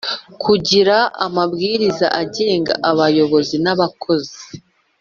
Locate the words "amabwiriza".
1.25-2.07